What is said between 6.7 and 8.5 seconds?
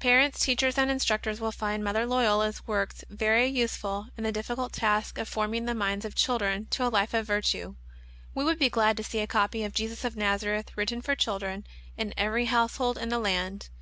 to a life of virtue. We